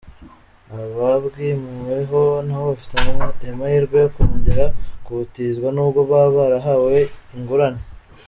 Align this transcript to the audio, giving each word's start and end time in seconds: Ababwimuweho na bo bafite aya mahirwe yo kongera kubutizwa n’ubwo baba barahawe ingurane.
Ababwimuweho 0.81 2.21
na 2.47 2.55
bo 2.61 2.65
bafite 2.71 2.93
aya 2.99 3.59
mahirwe 3.59 3.95
yo 4.03 4.09
kongera 4.15 4.65
kubutizwa 5.05 5.67
n’ubwo 5.71 5.99
baba 6.09 6.31
barahawe 6.37 6.95
ingurane. 7.35 7.81